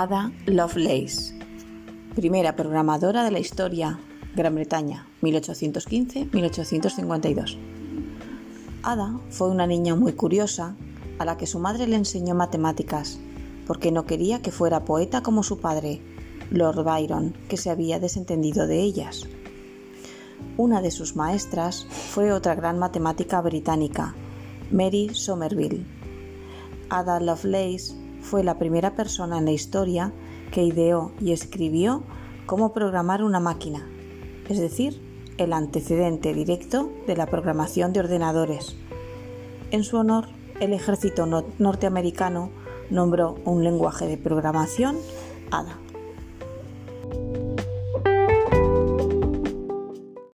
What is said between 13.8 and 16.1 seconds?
no quería que fuera poeta como su padre,